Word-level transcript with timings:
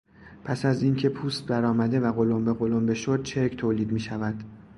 پس 0.43 0.65
از 0.65 0.83
اینکه 0.83 1.09
پوست 1.09 1.45
برآمده 1.47 1.99
و 1.99 2.11
قلنبه 2.11 2.53
قلنبه 2.53 2.93
شد 2.93 3.23
چرک 3.23 3.55
تولید 3.55 3.91
میشود. 3.91 4.43